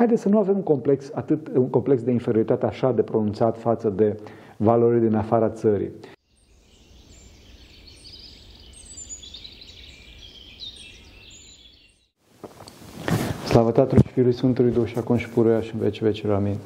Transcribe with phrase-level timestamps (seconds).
[0.00, 3.88] haideți să nu avem un complex, atât, un complex de inferioritate așa de pronunțat față
[3.88, 4.16] de
[4.56, 5.90] valorile din afara țării.
[13.46, 16.34] Slavă Tatălui și Fiului Sfântului Duh și acum și puruia și în veci vecilor.
[16.34, 16.56] Amin.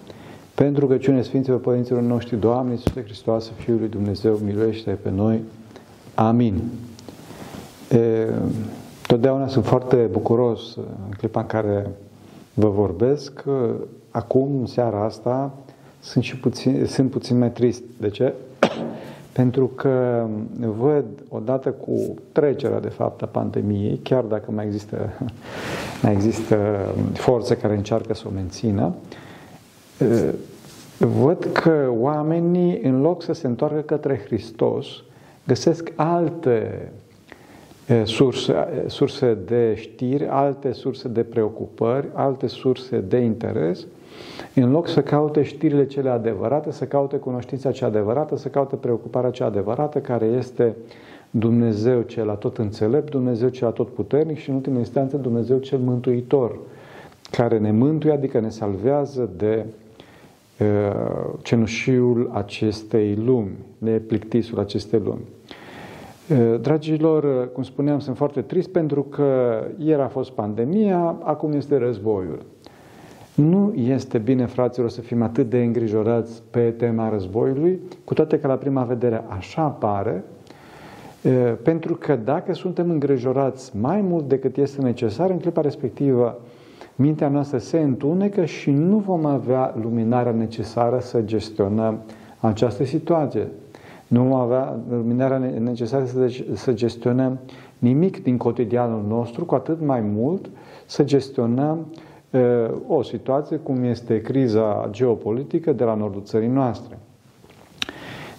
[0.55, 5.41] Pentru că cine Sfinților Părinților noștri, Doamne Iisuse Hristos, Fiul lui Dumnezeu, miluiește pe noi.
[6.15, 6.63] Amin.
[7.91, 8.29] E,
[9.07, 11.91] totdeauna sunt foarte bucuros în clipa în care
[12.55, 13.45] vă vorbesc.
[14.11, 15.53] Acum, în seara asta,
[16.01, 17.83] sunt și puțin, sunt puțin mai trist.
[18.01, 18.35] De ce?
[19.33, 20.27] Pentru că
[20.79, 25.11] văd, odată cu trecerea, de fapt, a pandemiei, chiar dacă mai există,
[26.03, 28.95] mai există forțe care încearcă să o mențină,
[30.99, 34.87] văd că oamenii, în loc să se întoarcă către Hristos,
[35.47, 36.89] găsesc alte
[38.05, 38.55] surse,
[38.87, 43.87] surse de știri, alte surse de preocupări, alte surse de interes,
[44.55, 49.31] în loc să caute știrile cele adevărate, să caute cunoștința cea adevărată, să caute preocuparea
[49.31, 50.77] cea adevărată, care este
[51.31, 56.59] Dumnezeu cel atot înțelept, Dumnezeu cel atot puternic și, în ultimă instanță, Dumnezeu cel mântuitor,
[57.31, 59.65] care ne mântuie, adică ne salvează de
[60.61, 60.67] uh,
[61.43, 65.23] cenușiul acestei lumi, de plictisul acestei lumi.
[66.61, 72.43] Dragilor, cum spuneam, sunt foarte trist pentru că ieri a fost pandemia, acum este războiul.
[73.35, 78.47] Nu este bine, fraților, să fim atât de îngrijorați pe tema războiului, cu toate că
[78.47, 80.25] la prima vedere așa pare,
[81.63, 86.41] pentru că dacă suntem îngrijorați mai mult decât este necesar, în clipa respectivă,
[86.97, 92.01] mintea noastră se întunecă și nu vom avea luminarea necesară să gestionăm
[92.41, 93.49] această situație.
[94.07, 96.05] Nu vom avea luminarea necesară
[96.55, 97.39] să gestionăm
[97.79, 100.51] nimic din cotidianul nostru, cu atât mai mult
[100.87, 101.87] să gestionăm
[102.87, 106.99] o situație cum este criza geopolitică de la nordul țării noastre.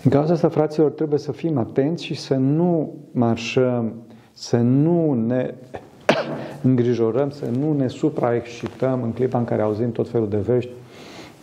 [0.03, 3.93] În cauza asta, fraților, trebuie să fim atenți și să nu marșăm,
[4.31, 5.53] să nu ne
[6.63, 10.71] îngrijorăm, să nu ne supraexcităm în clipa în care auzim tot felul de vești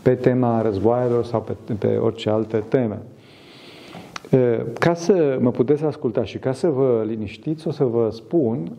[0.03, 2.99] pe tema războaielor sau pe, pe orice alte teme.
[4.79, 8.73] Ca să mă puteți asculta și ca să vă liniștiți, o să vă spun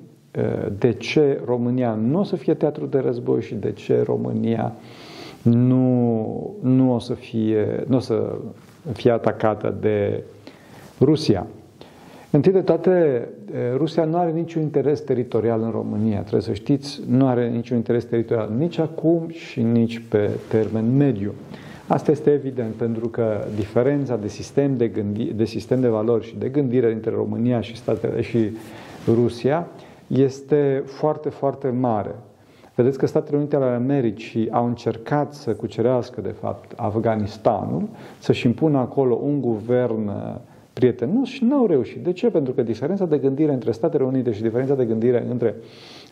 [0.78, 4.74] de ce România nu o să fie teatru de război și de ce România
[5.42, 8.36] nu, nu o să fie, nu o să
[8.94, 10.24] fie atacată de
[11.00, 11.48] Rusia.
[12.32, 13.28] Întâi de toate,
[13.76, 16.20] Rusia nu are niciun interes teritorial în România.
[16.20, 21.34] Trebuie să știți, nu are niciun interes teritorial nici acum și nici pe termen mediu.
[21.94, 26.36] Asta este evident, pentru că diferența de sistem de, gândi, de sistem de valori și
[26.36, 28.52] de gândire dintre România și, statele, și
[29.08, 29.68] Rusia
[30.08, 32.16] este foarte, foarte mare.
[32.76, 37.90] Vedeți că Statele Unite ale Americii au încercat să cucerească, de fapt, Afganistanul,
[38.20, 40.36] să-și impună acolo un guvern uh,
[40.74, 42.04] prietenos și nu au reușit.
[42.04, 42.30] De ce?
[42.30, 45.56] Pentru că diferența de gândire între Statele Unite și diferența de gândire între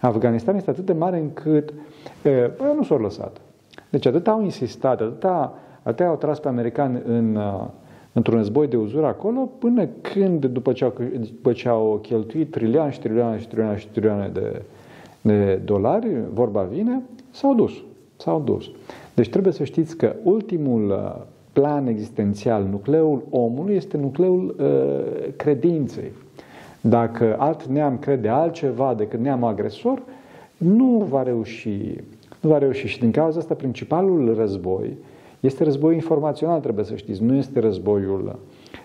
[0.01, 1.73] Afganistan este atât de mare încât
[2.23, 3.41] e, bă, nu s-au lăsat.
[3.89, 7.65] Deci atât au insistat, atâta, atât au tras pe americani în, uh,
[8.13, 12.91] într-un război de uzură acolo, până când, după ce au, după ce au cheltuit trilioane
[12.91, 14.61] și trilioane și trilioane și trilioane de,
[15.21, 17.71] de dolari, vorba vine, s-au dus.
[18.17, 18.69] S-au dus.
[19.13, 21.21] Deci trebuie să știți că ultimul uh,
[21.53, 26.11] plan existențial, nucleul omului, este nucleul uh, credinței.
[26.81, 30.01] Dacă alt neam crede altceva decât neamul agresor,
[30.57, 31.95] nu va reuși.
[32.39, 32.87] Nu va reuși.
[32.87, 34.97] Și din cauza asta, principalul război
[35.41, 38.39] este război informațional, trebuie să știți, nu este războiul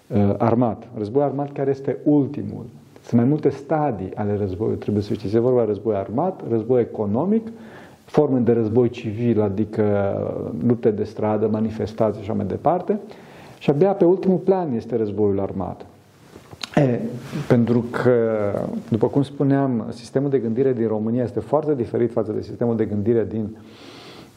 [0.06, 0.88] uh, armat.
[0.96, 2.64] Războiul armat care este ultimul.
[3.02, 5.36] Sunt mai multe stadii ale războiului, trebuie să știți.
[5.36, 7.48] E vorba de război armat, război economic,
[8.04, 10.16] forme de război civil, adică
[10.66, 13.00] lupte de stradă, manifestații și așa mai departe.
[13.58, 15.86] Și abia pe ultimul plan este războiul armat.
[16.74, 16.98] E,
[17.48, 18.12] pentru că,
[18.88, 22.84] după cum spuneam, sistemul de gândire din România este foarte diferit față de sistemul de
[22.84, 23.58] gândire din uh,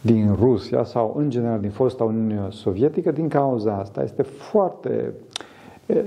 [0.01, 5.13] din Rusia sau în general din fosta Uniune Sovietică, din cauza asta este foarte,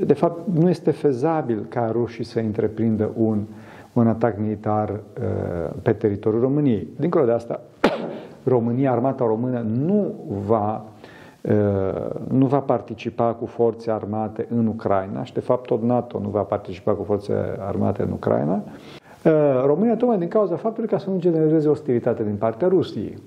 [0.05, 3.43] de fapt nu este fezabil ca rușii să întreprindă un,
[3.93, 5.01] un atac militar
[5.83, 6.89] pe teritoriul României.
[6.97, 7.61] Dincolo de asta,
[8.45, 10.15] România, armata română nu
[10.47, 10.85] va
[12.29, 16.41] nu va participa cu forțe armate în Ucraina și de fapt tot NATO nu va
[16.41, 18.63] participa cu forțe armate în Ucraina.
[19.65, 23.19] România tocmai din cauza faptului ca să nu genereze ostilitate din partea Rusiei.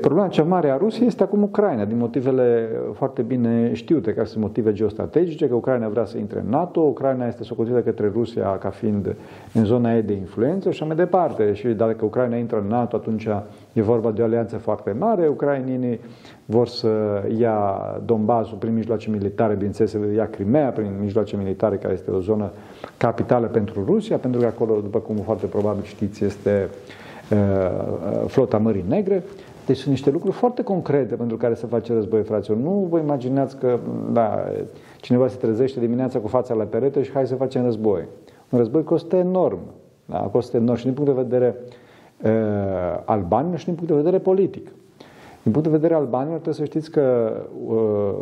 [0.00, 4.42] Problema cea mare a Rusiei este acum Ucraina, din motivele foarte bine știute, care sunt
[4.42, 8.68] motive geostrategice, că Ucraina vrea să intre în NATO, Ucraina este socotită către Rusia ca
[8.68, 9.16] fiind
[9.52, 11.52] în zona ei de influență și așa mai departe.
[11.52, 13.28] Și dacă Ucraina intră în NATO, atunci
[13.72, 16.00] e vorba de o alianță foarte mare, ucrainienii
[16.44, 16.88] vor să
[17.38, 22.20] ia Donbassul prin mijloace militare, bineînțeles să ia Crimea prin mijloace militare, care este o
[22.20, 22.50] zonă
[22.96, 26.68] capitală pentru Rusia, pentru că acolo, după cum foarte probabil știți, este
[27.30, 29.22] uh, flota Mării Negre.
[29.66, 32.58] Deci sunt niște lucruri foarte concrete pentru care se face război, fraților.
[32.58, 33.78] Nu vă imaginați că
[34.12, 34.44] da,
[35.00, 38.04] cineva se trezește dimineața cu fața la perete și hai să facem război.
[38.50, 39.58] Un război costă enorm.
[40.04, 41.56] Da, costă enorm și din punct de vedere
[42.22, 44.66] uh, albanilor și din punct de vedere politic.
[45.42, 47.32] Din punct de vedere albanilor trebuie să știți că
[47.66, 48.14] uh,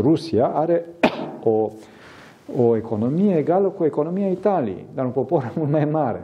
[0.00, 0.84] Rusia are
[1.44, 1.70] o,
[2.58, 6.22] o economie egală cu economia Italiei, dar un popor mult mai mare.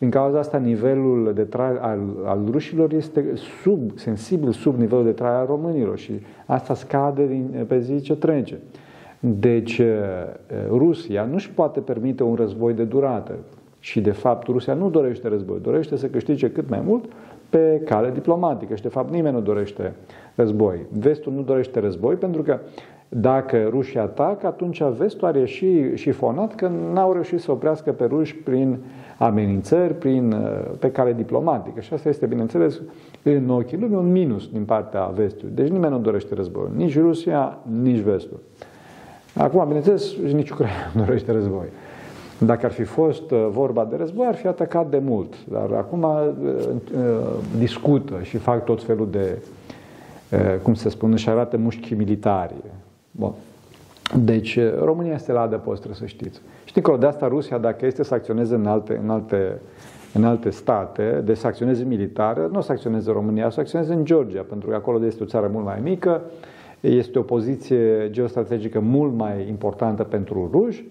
[0.00, 3.24] Din cauza asta, nivelul de trai al, al rușilor este
[3.62, 6.12] sub, sensibil sub nivelul de trai al românilor și
[6.46, 8.58] asta scade din, pe zi ce trece.
[9.20, 9.88] Deci, eh,
[10.68, 13.34] Rusia nu își poate permite un război de durată
[13.78, 17.04] și, de fapt, Rusia nu dorește război, dorește să câștige cât mai mult
[17.48, 19.92] pe cale diplomatică și, de fapt, nimeni nu dorește
[20.34, 20.86] război.
[20.98, 22.58] Vestul nu dorește război pentru că
[23.12, 28.36] dacă rușii atacă, atunci vestul are și șifonat că n-au reușit să oprească pe ruși
[28.36, 28.78] prin
[29.18, 31.80] amenințări, prin, uh, pe cale diplomatică.
[31.80, 32.80] Și asta este, bineînțeles,
[33.22, 35.54] în ochii lumii un minus din partea vestului.
[35.54, 36.68] Deci nimeni nu dorește război.
[36.76, 38.40] Nici Rusia, nici vestul.
[39.34, 41.66] Acum, bineînțeles, nici Ucraina nu dorește război.
[42.38, 45.34] Dacă ar fi fost uh, vorba de război, ar fi atacat de mult.
[45.48, 46.28] Dar acum uh,
[47.58, 49.42] discută și fac tot felul de,
[50.62, 52.54] cum se spune, și arată mușchi militari.
[53.20, 53.32] Bun.
[54.24, 56.40] Deci, România este la adăpost, trebuie să știți.
[56.64, 59.60] Și dincolo de asta, Rusia, dacă este să acționeze în alte, în alte,
[60.14, 64.44] în alte state, de să acționeze militar, nu să acționeze România, să acționeze în Georgia,
[64.48, 66.22] pentru că acolo este o țară mult mai mică,
[66.80, 70.84] este o poziție geostrategică mult mai importantă pentru ruși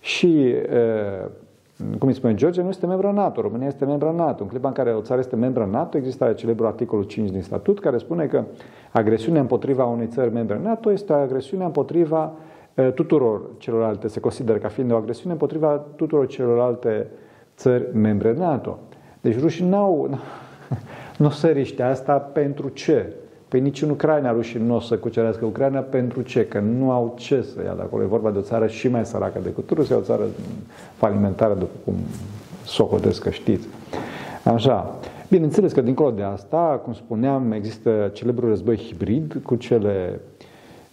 [0.00, 0.54] și
[1.98, 4.42] cum îi spune, Georgia nu este membru NATO, România este membru NATO.
[4.42, 7.80] În clipa în care o țară este membru NATO, există celebrul articolul 5 din statut
[7.80, 8.44] care spune că
[8.92, 12.32] agresiunea împotriva unei țări membre NATO este agresiunea împotriva
[12.94, 17.06] tuturor celorlalte, se consideră ca fiind o agresiune împotriva tuturor celorlalte
[17.56, 18.78] țări membre NATO.
[19.20, 20.18] Deci rușii n-au,
[21.18, 23.12] nu se riște asta pentru ce?
[23.54, 26.46] Păi nici în Ucraina rușii nu o să cucerească Ucraina pentru ce?
[26.46, 28.02] Că nu au ce să ia de acolo.
[28.02, 30.22] E vorba de o țară și mai săracă decât Rusia, o țară
[30.94, 31.94] falimentară, după cum
[32.64, 33.66] socotesc că știți.
[34.44, 34.94] Așa.
[35.28, 40.20] Bineînțeles că dincolo de asta, cum spuneam, există celebrul război hibrid cu cele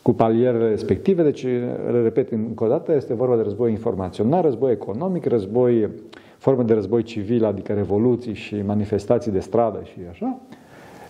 [0.02, 1.44] cu palierele respective, deci,
[1.92, 5.90] le repet încă o dată, este vorba de război informațional, război economic, război,
[6.38, 10.40] forme de război civil, adică revoluții și manifestații de stradă și așa.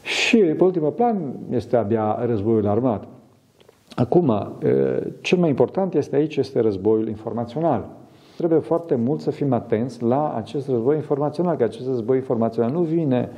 [0.04, 3.08] Și, pe ultimul plan, este abia războiul armat.
[3.96, 4.54] Acum,
[5.22, 7.88] cel mai important este aici, este războiul informațional.
[8.38, 12.82] Trebuie foarte mult să fim atenți la acest război informațional, că acest război informațional nu
[12.82, 13.30] vine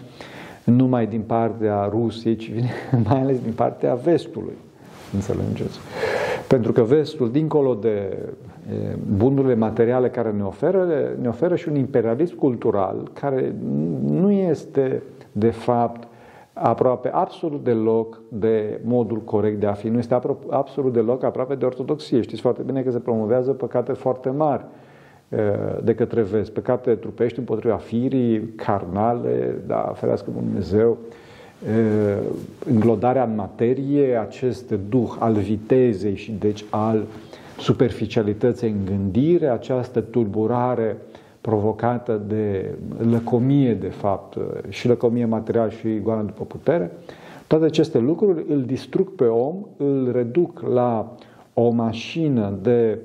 [0.64, 2.72] numai din partea Rusiei, ci vine
[3.10, 4.54] mai ales din partea vestului.
[5.14, 5.80] Înțelegeți?
[6.48, 8.18] Pentru că vestul, dincolo de
[9.18, 10.88] bunurile materiale care ne oferă,
[11.22, 13.56] ne oferă și un imperialism cultural care
[14.04, 16.08] nu este, de fapt,
[16.54, 19.88] aproape absolut deloc de modul corect de a fi.
[19.88, 20.20] Nu este
[20.50, 22.22] absolut deloc aproape de ortodoxie.
[22.22, 24.66] Știți foarte bine că se promovează păcate foarte mari
[25.84, 30.98] de către vest, păcate trupești împotriva firii, carnale, da, ferească Dumnezeu,
[32.66, 37.04] înglodarea în materie, acest duh al vitezei și deci al
[37.60, 40.98] superficialității în gândire, această tulburare
[41.44, 42.76] provocată de
[43.10, 44.38] lăcomie, de fapt,
[44.70, 46.92] și lăcomie materială și goană după putere,
[47.48, 51.16] toate aceste lucruri îl distrug pe om, îl reduc la
[51.54, 53.00] o mașină de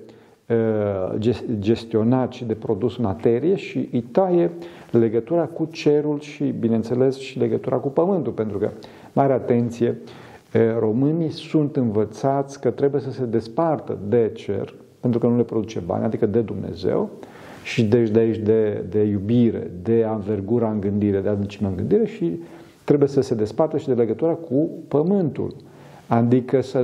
[1.59, 4.51] gestionat și de produs materie și îi taie
[4.91, 8.71] legătura cu cerul și, bineînțeles, și legătura cu pământul, pentru că,
[9.13, 9.99] mare atenție,
[10.79, 15.83] românii sunt învățați că trebuie să se despartă de cer, pentru că nu le produce
[15.87, 17.11] bani, adică de Dumnezeu,
[17.63, 22.07] și deci de aici de, de iubire, de anvergura în gândire, de adâncime în gândire
[22.07, 22.41] și
[22.85, 25.55] trebuie să se despartă și de legătura cu pământul.
[26.07, 26.83] Adică să,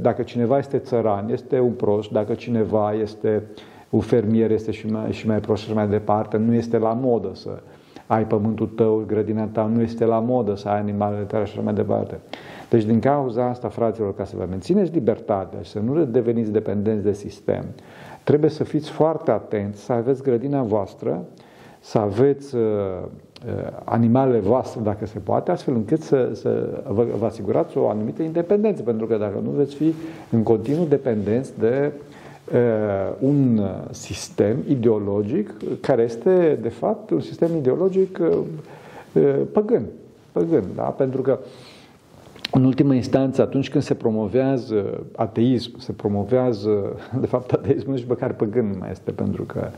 [0.00, 3.42] dacă cineva este țăran, este un prost, dacă cineva este
[3.90, 7.30] un fermier, este și mai, și mai prost și mai departe, nu este la modă
[7.34, 7.50] să
[8.06, 11.62] ai pământul tău, grădina ta, nu este la modă să ai animalele tale și așa
[11.62, 12.18] mai departe.
[12.70, 17.04] Deci din cauza asta, fraților, ca să vă mențineți libertatea și să nu deveniți dependenți
[17.04, 17.64] de sistem,
[18.28, 21.24] trebuie să fiți foarte atenți, să aveți grădina voastră
[21.80, 22.62] să aveți uh,
[23.84, 28.82] animalele voastre, dacă se poate, astfel încât să, să vă, vă asigurați o anumită independență,
[28.82, 29.94] pentru că dacă nu veți fi
[30.30, 31.92] în continuu dependenți de
[32.52, 38.18] uh, un sistem ideologic care este, de fapt, un sistem ideologic
[39.12, 39.82] uh, păgân.
[40.32, 40.82] păgân da?
[40.82, 41.38] Pentru că
[42.50, 48.32] în ultimă instanță, atunci când se promovează ateism, se promovează, de fapt, ateismul nici măcar
[48.32, 49.68] păgân nu mai este, pentru că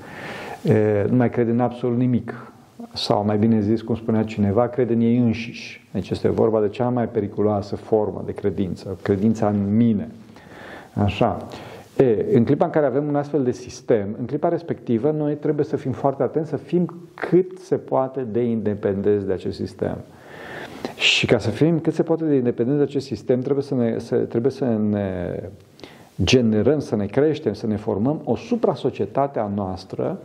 [0.65, 2.53] e, nu mai crede în absolut nimic.
[2.93, 5.89] Sau, mai bine zis, cum spunea cineva, crede în ei înșiși.
[5.93, 10.09] Deci este vorba de cea mai periculoasă formă de credință, credința în mine.
[10.95, 11.47] Așa.
[11.97, 15.65] E, în clipa în care avem un astfel de sistem, în clipa respectivă, noi trebuie
[15.65, 19.97] să fim foarte atenți, să fim cât se poate de independenți de acest sistem.
[20.97, 23.99] Și ca să fim cât se poate de independenți de acest sistem, trebuie să ne,
[23.99, 25.41] să, trebuie să ne
[26.25, 30.19] generăm, să ne creștem, să ne formăm o supra-societate a noastră,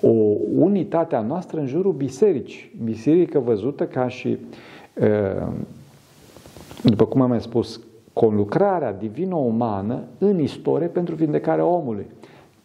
[0.00, 0.12] o
[0.54, 2.70] unitate a noastră în jurul bisericii.
[2.84, 4.38] Biserică văzută ca și,
[6.82, 7.80] după cum am mai spus,
[8.12, 12.06] conlucrarea divină-umană în istorie pentru vindecarea omului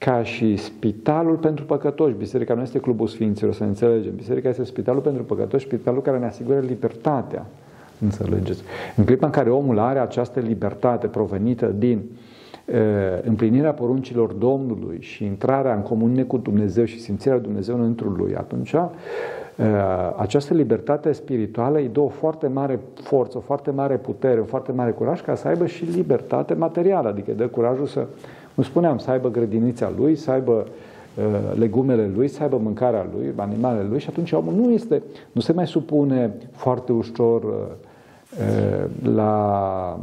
[0.06, 2.16] ca și spitalul pentru păcătoși.
[2.16, 4.16] Biserica nu este clubul sfinților, să ne înțelegem.
[4.16, 7.46] Biserica este spitalul pentru păcătoși, spitalul care ne asigură libertatea.
[8.00, 8.64] Înțelegeți?
[8.96, 12.02] În clipa în care omul are această libertate provenită din
[12.66, 12.76] uh,
[13.24, 18.74] împlinirea poruncilor Domnului și intrarea în comunie cu Dumnezeu și simțirea Dumnezeu înăuntru lui, atunci
[18.74, 18.86] uh,
[20.18, 24.72] această libertate spirituală îi dă o foarte mare forță, o foarte mare putere, o foarte
[24.72, 28.08] mare curaj ca să aibă și libertate materială, adică dă curajul să
[28.56, 30.68] cum spuneam, să aibă grădinița lui, să aibă
[31.16, 35.42] uh, legumele lui, să aibă mâncarea lui, animalele lui și atunci omul nu, este, nu
[35.42, 37.52] se mai supune foarte ușor uh,
[38.40, 40.00] uh, la,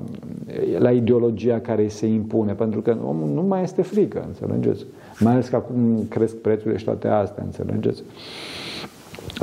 [0.79, 4.85] la ideologia care îi se impune, pentru că omul nu mai este frică, înțelegeți?
[5.21, 8.03] Mai ales că acum cresc prețurile și toate astea, înțelegeți?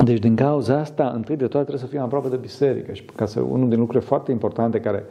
[0.04, 3.26] Deci, din cauza asta, întâi de toate trebuie să fim aproape de biserică și ca
[3.26, 5.04] să, unul din lucrurile foarte importante care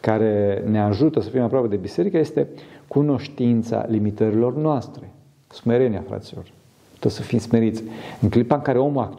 [0.00, 2.46] care ne ajută să fim aproape de biserică este
[2.88, 5.10] cunoștința limitărilor noastre.
[5.48, 6.44] Smerenia, fraților.
[6.88, 7.82] Trebuie să fim smeriți.
[8.20, 9.14] În clipa în care omul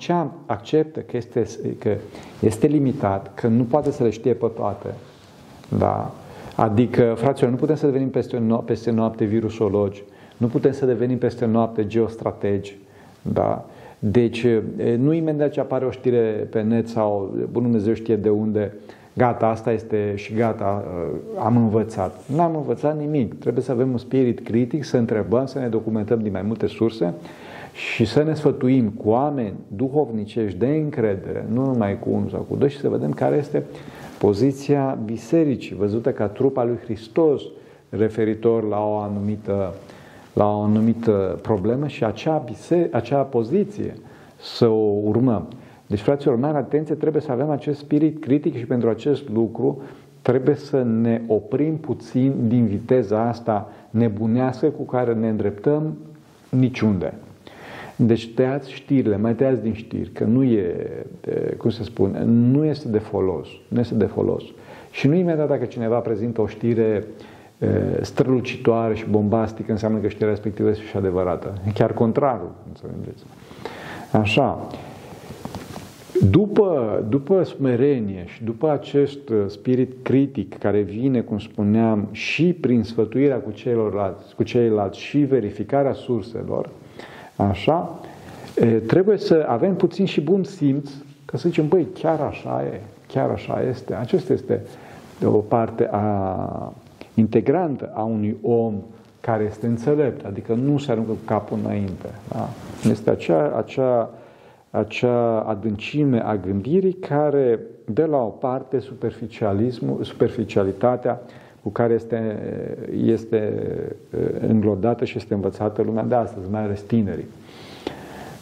[0.45, 1.45] acceptă că este,
[1.79, 1.95] că
[2.39, 4.88] este limitat, că nu poate să le știe pe toate,
[5.77, 6.11] da?
[6.55, 10.03] Adică, fraților, nu putem să devenim peste, no- peste noapte virusologi,
[10.38, 12.77] nu putem să devenim peste noapte geostrategi,
[13.21, 13.65] da?
[14.00, 14.45] Deci,
[14.97, 18.73] nu imediat ce apare o știre pe net sau Bunul Dumnezeu știe de unde,
[19.13, 22.19] gata, asta este și gata, uh, am învățat.
[22.35, 23.39] Nu am învățat nimic.
[23.39, 27.13] Trebuie să avem un spirit critic, să întrebăm, să ne documentăm din mai multe surse
[27.73, 32.55] și să ne sfătuim cu oameni duhovnicești de încredere, nu numai cu unul sau cu
[32.55, 33.63] doi, și să vedem care este
[34.19, 37.41] poziția bisericii, văzută ca trupa lui Hristos,
[37.89, 39.73] referitor la o anumită,
[40.33, 43.93] la o anumită problemă și acea, biserică, acea poziție
[44.41, 45.47] să o urmăm.
[45.91, 49.81] Deci, fraților, mare atenție, trebuie să avem acest spirit critic și pentru acest lucru
[50.21, 55.98] trebuie să ne oprim puțin din viteza asta nebunească cu care ne îndreptăm
[56.50, 57.13] niciunde.
[57.95, 60.75] Deci tăiați știrile, mai tăiați din știri, că nu e,
[61.57, 63.48] cum se spune, nu este de folos.
[63.67, 64.43] Nu este de folos.
[64.91, 67.05] Și nu imediat dacă cineva prezintă o știre
[68.01, 71.53] strălucitoare și bombastică, înseamnă că știrea respectivă este și adevărată.
[71.74, 73.24] Chiar contrarul, înțelegeți?
[74.12, 74.67] Așa.
[76.29, 82.83] După, după smerenie și după acest uh, spirit critic care vine, cum spuneam, și prin
[82.83, 86.69] sfătuirea cu ceilalți, cu ceilalți și verificarea surselor,
[87.35, 87.99] așa,
[88.87, 90.89] trebuie să avem puțin și bun simț,
[91.25, 93.93] că să zicem, băi, chiar așa e, chiar așa este.
[93.93, 94.61] Acesta este
[95.23, 96.73] o parte a,
[97.13, 98.73] integrantă a unui om
[99.19, 102.09] care este înțelept, adică nu se aruncă cu capul înainte.
[102.31, 102.49] Da?
[102.89, 104.09] Este acea, acea
[104.71, 111.21] acea adâncime a gândirii care de la o parte superficialismul, superficialitatea
[111.63, 112.39] cu care este,
[113.03, 113.53] este
[114.47, 117.25] înglodată și este învățată lumea de astăzi, mai ales tinerii.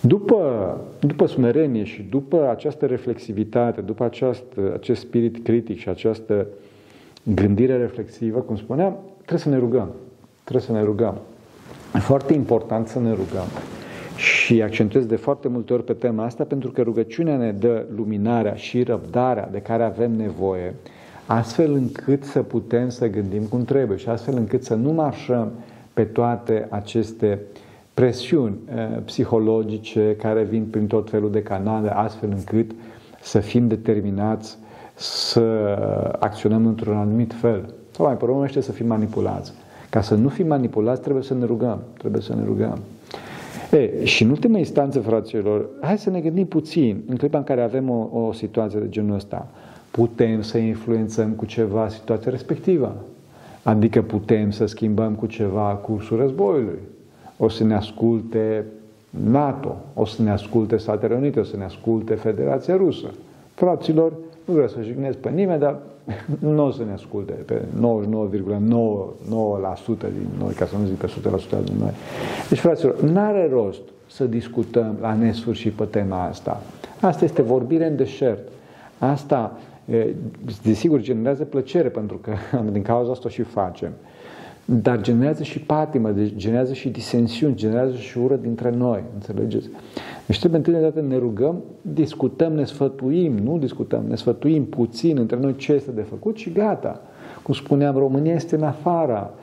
[0.02, 4.44] După, după smerenie și după această reflexivitate, după aceast,
[4.74, 6.48] acest spirit critic și această
[7.24, 9.90] gândire reflexivă, cum spuneam, trebuie să ne rugăm.
[10.44, 11.18] Trebuie să ne rugăm.
[11.96, 13.46] E foarte important să ne rugăm.
[14.20, 18.54] Și accentuez de foarte multe ori pe tema asta pentru că rugăciunea ne dă luminarea
[18.54, 20.76] și răbdarea de care avem nevoie,
[21.26, 25.52] astfel încât să putem să gândim cum trebuie și astfel încât să nu marșăm
[25.94, 27.40] pe toate aceste
[27.94, 32.72] presiuni eh, psihologice care vin prin tot felul de canale, astfel încât
[33.22, 34.58] să fim determinați
[34.96, 35.42] să
[36.20, 37.74] acționăm într-un anumit fel.
[37.92, 39.54] Sau mai pe să fim manipulați.
[39.90, 41.80] Ca să nu fim manipulați, trebuie să ne rugăm.
[41.98, 42.80] Trebuie să ne rugăm.
[43.72, 47.62] E, și în ultima instanță, fraților, hai să ne gândim puțin, în clipa în care
[47.62, 49.48] avem o, o situație de genul ăsta,
[49.92, 52.96] putem să influențăm cu ceva situația respectivă.
[53.64, 56.80] Adică putem să schimbăm cu ceva cursul războiului.
[57.38, 58.66] O să ne asculte
[59.10, 63.08] NATO, o să ne asculte Statele Unite, o să ne asculte Federația Rusă.
[63.54, 64.14] Fraților,
[64.46, 65.78] nu vreau să jignesc pe nimeni, dar
[66.40, 67.62] nu o să ne asculte pe 99,9%
[70.00, 71.92] din noi, ca să nu zic pe 100% din noi.
[72.50, 76.62] Deci, fraților, nu are rost să discutăm la nesfârșit pe tema asta.
[77.00, 78.48] Asta este vorbire în deșert.
[78.98, 79.58] Asta,
[80.64, 82.34] desigur, generează plăcere, pentru că
[82.72, 83.92] din cauza asta o și facem.
[84.66, 89.70] Dar generează și patimă, deci generează și disensiuni, generează și ură dintre noi, înțelegeți?
[90.30, 95.18] Deci trebuie întâi de dată ne rugăm, discutăm, ne sfătuim, nu discutăm, ne sfătuim puțin
[95.18, 97.02] între noi ce este de făcut și gata.
[97.44, 99.34] Cum spuneam, România este în afara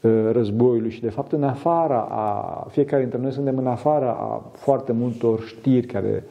[0.00, 4.50] uh, războiului și de fapt în afara a, fiecare dintre noi suntem în afara a
[4.52, 6.24] foarte multor știri care,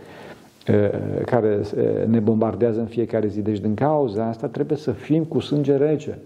[0.70, 3.42] uh, care uh, ne bombardează în fiecare zi.
[3.42, 6.18] Deci din cauza asta trebuie să fim cu sânge rece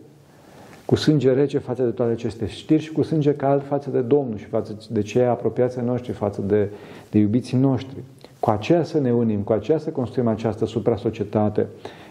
[0.89, 4.37] cu sânge rece față de toate aceste știri și cu sânge cald față de Domnul
[4.37, 6.69] și față de cei apropiații noștri, față de,
[7.11, 7.97] de iubiții noștri.
[8.39, 11.67] Cu aceea să ne unim, cu aceea să construim această supra-societate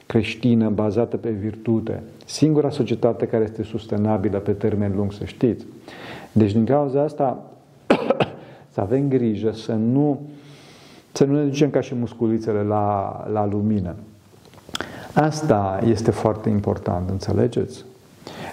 [0.06, 2.02] creștină bazată pe virtute.
[2.24, 5.66] Singura societate care este sustenabilă pe termen lung, să știți.
[6.32, 7.44] Deci din cauza asta
[8.74, 10.20] să avem grijă să nu,
[11.12, 13.94] să nu ne ducem ca și musculițele la, la lumină.
[15.14, 17.84] Asta este foarte important, înțelegeți?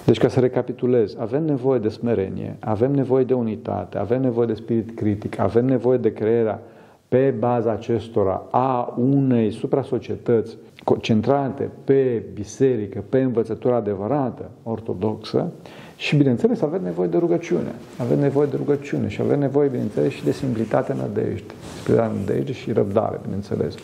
[0.06, 4.54] Deci, ca să recapitulez, avem nevoie de smerenie, avem nevoie de unitate, avem nevoie de
[4.54, 6.62] spirit critic, avem nevoie de crearea
[7.08, 15.52] pe baza acestora a unei supra-societăți concentrate pe biserică, pe învățătura adevărată, ortodoxă,
[15.98, 17.76] și, bineînțeles, avem nevoie de rugăciune.
[17.98, 21.54] Avem nevoie de rugăciune și avem nevoie, bineînțeles, și de simplitate, nădejde.
[21.76, 23.76] Simplitate, nădejde și răbdare, bineînțeles.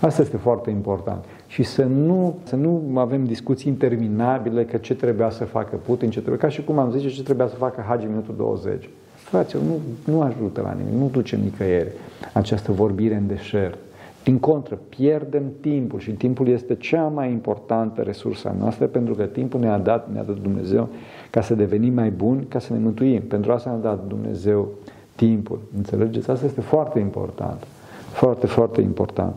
[0.00, 1.24] Asta este foarte important.
[1.48, 6.18] Și să nu, să nu avem discuții interminabile că ce trebuia să facă Putin, ce
[6.18, 8.88] trebuie, ca și cum am zice ce trebuia să facă Hagi minutul 20.
[9.14, 9.80] Fraților, nu,
[10.12, 11.90] nu ajută la nimic, nu duce nicăieri
[12.32, 13.78] această vorbire în deșert.
[14.24, 19.60] Din contră, pierdem timpul și timpul este cea mai importantă resursă noastră pentru că timpul
[19.60, 20.88] ne-a dat, ne-a dat Dumnezeu
[21.30, 23.22] ca să devenim mai buni, ca să ne mântuim.
[23.22, 24.68] Pentru asta ne-a dat Dumnezeu
[25.14, 25.60] timpul.
[25.76, 26.30] Înțelegeți?
[26.30, 27.66] Asta este foarte important.
[28.12, 29.36] Foarte, foarte important.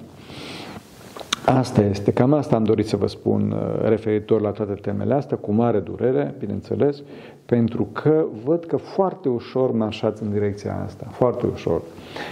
[1.45, 5.37] Asta este, cam asta am dorit să vă spun uh, referitor la toate temele astea,
[5.37, 7.01] cu mare durere, bineînțeles,
[7.45, 11.81] pentru că văd că foarte ușor mă așați în direcția asta, foarte ușor.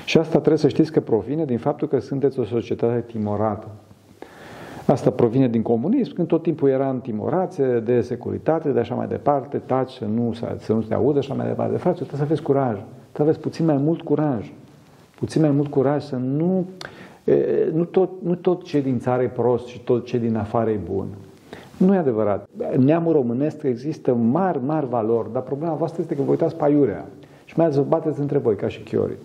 [0.06, 3.68] Și asta trebuie să știți că provine din faptul că sunteți o societate timorată.
[4.86, 9.08] Asta provine din comunism, când tot timpul era în timorație de securitate, de așa mai
[9.08, 11.78] departe, taci, să nu, să nu se audă, așa mai departe.
[11.78, 14.52] Frate, trebuie să aveți curaj, trebuie să aveți puțin mai mult curaj.
[15.20, 16.66] Puțin mai mult curaj să nu
[17.74, 20.80] nu tot, nu tot ce din țară e prost și tot ce din afară e
[20.92, 21.08] bun.
[21.78, 22.50] Nu e adevărat.
[22.78, 27.06] Neamul românesc există mari, mari valori, dar problema voastră este că vă uitați pe aiurea
[27.46, 29.18] și mai ales vă bateți între voi, ca și chiori.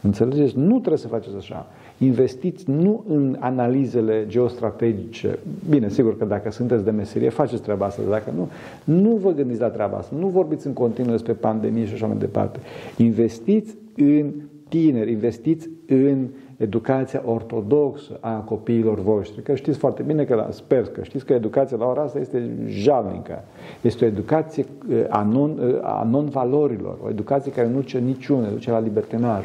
[0.00, 0.58] Înțelegeți?
[0.58, 1.66] Nu trebuie să faceți așa.
[1.98, 5.38] Investiți nu în analizele geostrategice.
[5.68, 8.02] Bine, sigur că dacă sunteți de meserie, faceți treaba asta.
[8.08, 8.48] Dacă nu,
[8.84, 10.14] nu vă gândiți la treaba asta.
[10.18, 12.58] Nu vorbiți în continuu despre pandemie și așa mai departe.
[12.96, 14.32] Investiți în
[14.68, 16.26] tineri, investiți în
[16.56, 19.42] educația ortodoxă a copiilor voștri.
[19.42, 23.44] Că știți foarte bine că, sper că știți că educația la ora asta este jalnică.
[23.80, 28.48] Este o educație eh, a, non, eh, a non-valorilor, o educație care nu duce niciune,
[28.48, 29.44] duce la libertinaj.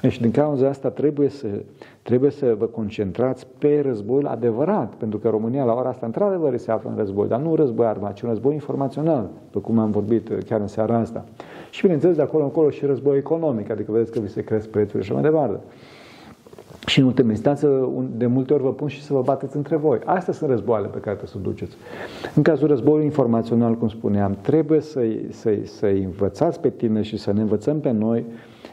[0.00, 1.46] Deci din cauza asta trebuie să,
[2.02, 6.70] trebuie să vă concentrați pe războiul adevărat, pentru că România la ora asta într-adevăr se
[6.70, 9.90] află în război, dar nu un război armat, ci un război informațional, după cum am
[9.90, 11.24] vorbit eh, chiar în seara asta.
[11.70, 15.02] Și bineînțeles de acolo încolo și război economic, adică vedeți că vi se cresc prețurile
[15.02, 15.58] și mai departe.
[16.88, 19.98] Și în ultima instanță, de multe ori vă pun și să vă bateți între voi.
[20.04, 21.76] Astea sunt războaiele pe care trebuie să duceți.
[22.34, 27.32] În cazul războiului informațional, cum spuneam, trebuie să-i, să-i, să-i învățați pe tine și să
[27.32, 28.24] ne învățăm pe noi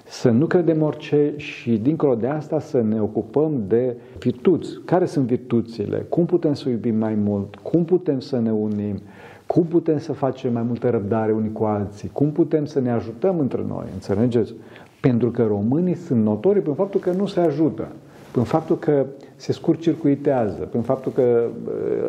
[0.07, 4.79] să nu credem orice și, dincolo de asta, să ne ocupăm de virtuți.
[4.85, 6.05] Care sunt virtuțile?
[6.09, 7.55] Cum putem să iubim mai mult?
[7.55, 9.01] Cum putem să ne unim?
[9.45, 12.09] Cum putem să facem mai multă răbdare unii cu alții?
[12.13, 13.85] Cum putem să ne ajutăm între noi?
[13.93, 14.53] Înțelegeți?
[15.01, 17.87] Pentru că românii sunt notori prin faptul că nu se ajută,
[18.35, 21.47] prin faptul că se scurcircuitează, prin faptul că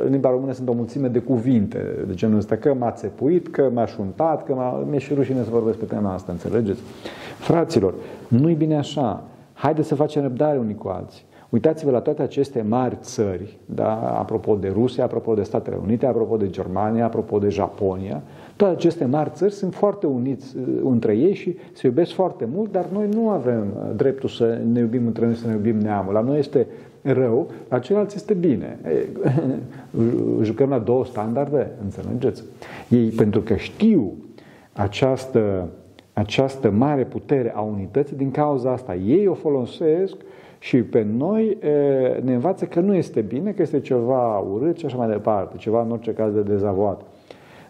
[0.05, 3.71] în limba română sunt o mulțime de cuvinte de genul ăsta, că m-a țepuit, că
[3.75, 4.85] m-a șuntat, că m-a...
[4.91, 6.81] mi-e și rușine să vorbesc pe tema asta, înțelegeți?
[7.39, 7.95] Fraților,
[8.29, 9.25] nu-i bine așa.
[9.53, 11.25] Haideți să facem răbdare unii cu alții.
[11.51, 14.19] Uitați-vă la toate aceste mari țări, da?
[14.19, 18.23] apropo de Rusia, apropo de Statele Unite, apropo de Germania, apropo de Japonia,
[18.57, 22.73] toate aceste mari țări sunt foarte uniți uh, între ei și se iubesc foarte mult,
[22.73, 26.13] dar noi nu avem uh, dreptul să ne iubim între noi, să ne iubim neamul.
[26.13, 26.67] La noi este
[27.03, 28.79] rău, la ceilalți este bine.
[30.43, 32.43] Jucăm la două standarde, înțelegeți?
[32.89, 34.13] Ei, pentru că știu
[34.73, 35.69] această,
[36.13, 40.15] această mare putere a unității, din cauza asta ei o folosesc
[40.59, 41.59] și pe noi
[42.23, 45.83] ne învață că nu este bine, că este ceva urât și așa mai departe, ceva
[45.83, 47.01] în orice caz de dezavoat.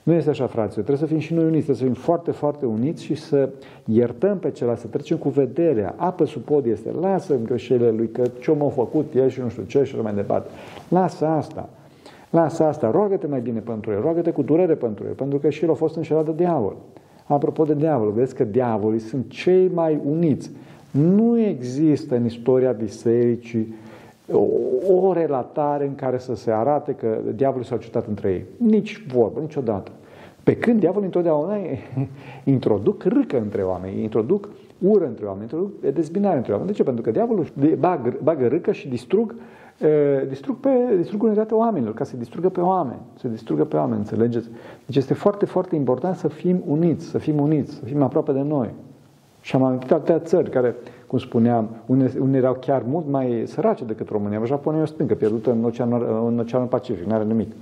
[0.03, 0.85] Nu este așa, fraților.
[0.85, 3.49] Trebuie să fim și noi uniți, trebuie să fim foarte, foarte uniți și să
[3.85, 5.95] iertăm pe celălalt, să trecem cu vederea.
[5.97, 9.63] Apă sub pod este, lasă greșelile lui, că ce m-a făcut el și nu știu
[9.63, 10.51] ce și așa mai departe.
[10.89, 11.69] Lasă asta.
[12.31, 12.91] Lasă asta.
[12.91, 14.01] Roagă-te mai bine pentru el.
[14.01, 16.77] Roagă-te cu durere pentru el, pentru că și el a fost înșelat de diavol.
[17.25, 20.51] Apropo de diavol, vezi că diavolii sunt cei mai uniți.
[20.97, 23.75] Nu există în istoria bisericii
[24.33, 24.47] o,
[24.97, 28.45] o relatare în care să se arate că diavolul s-a ciutat între ei.
[28.57, 29.91] Nici vorbă, niciodată.
[30.43, 31.57] Pe când diavolul întotdeauna
[32.45, 36.71] introduc râcă între oameni, introduc ură între oameni, introduc dezbinare între oameni.
[36.71, 36.83] De ce?
[36.83, 37.47] Pentru că diavolul
[37.79, 39.35] bagă, bagă râcă și distrug,
[39.83, 43.99] uh, distrug, pe, distrug unitatea oamenilor, ca să distrugă pe oameni, să distrugă pe oameni,
[43.99, 44.49] înțelegeți?
[44.87, 48.43] Deci este foarte, foarte important să fim uniți, să fim uniți, să fim aproape de
[48.43, 48.71] noi.
[49.47, 50.75] Și am amintit atâtea țări care,
[51.07, 54.45] cum spuneam, unele, unele erau chiar mult mai sărace decât România.
[54.45, 57.53] Japonia e o stâncă pierdută în Oceanul, în Oceanul Pacific, nu are nimic.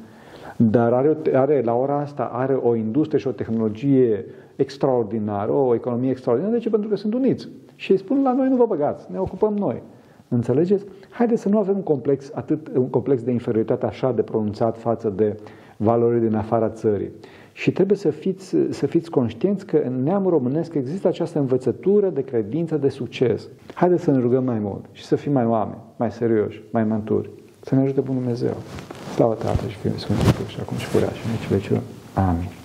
[0.57, 4.25] Dar are, are, la ora asta are o industrie și o tehnologie
[4.57, 6.57] extraordinară, o economie extraordinară.
[6.57, 6.71] De ce?
[6.71, 7.49] Pentru că sunt uniți.
[7.75, 9.83] Și îi spun, la noi nu vă băgați, ne ocupăm noi.
[10.29, 10.85] Înțelegeți?
[11.11, 15.09] Haideți să nu avem un complex, atât, un complex de inferioritate așa de pronunțat față
[15.17, 15.37] de
[15.77, 17.11] valorile din afara țării.
[17.57, 22.25] Și trebuie să fiți, să fiți conștienți că în neamul românesc există această învățătură de
[22.25, 23.49] credință de succes.
[23.75, 27.31] Haideți să ne rugăm mai mult și să fim mai oameni, mai serioși, mai manturi.
[27.61, 28.57] Să ne ajute Bunul Dumnezeu.
[29.15, 31.81] Slavă Tatăl și Fiul Sfântul și acum și purea și în vecii
[32.15, 32.64] Amin.